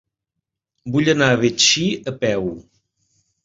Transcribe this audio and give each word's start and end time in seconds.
Vull 0.95 1.11
anar 1.13 1.29
a 1.31 1.37
Betxí 1.43 1.87
a 2.13 2.17
peu. 2.27 2.51